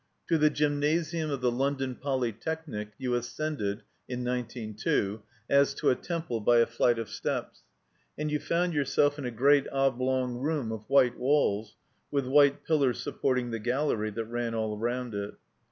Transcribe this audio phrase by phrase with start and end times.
[0.29, 5.95] To the Gymnasium of the London Polytechnic you ascended (in nineteen two) as to a
[5.95, 7.61] temple by a flight of steps,
[8.17, 11.75] and found yourself in a great oblong room of white walls,
[12.09, 15.35] with white pillars supporting the gallery that ran all rotmd it.